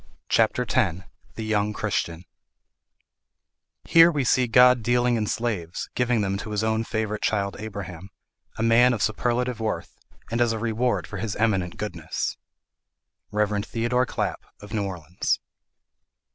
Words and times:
CHAPTER 0.29 0.65
X 0.67 1.01
THE 1.35 1.45
YOUNG 1.45 1.73
CHRISTIAN 1.73 2.25
"Here 3.83 4.09
we 4.11 4.23
see 4.23 4.47
God 4.47 4.81
dealing 4.81 5.15
in 5.15 5.27
slaves; 5.27 5.91
giving 5.93 6.21
them 6.21 6.39
to 6.39 6.49
his 6.49 6.63
own 6.63 6.83
favourite 6.83 7.21
child 7.21 7.55
[Abraham], 7.59 8.09
a 8.57 8.63
man 8.63 8.93
of 8.93 9.03
superlative 9.03 9.59
worth, 9.59 9.95
and 10.31 10.41
as 10.41 10.53
a 10.53 10.57
reward 10.57 11.05
for 11.05 11.17
his 11.17 11.35
eminent 11.35 11.77
goodness." 11.77 12.35
Rev. 13.31 13.63
Theodore 13.63 14.07
Clapp, 14.07 14.41
of 14.59 14.73
New 14.73 14.85
Orleans. 14.87 15.39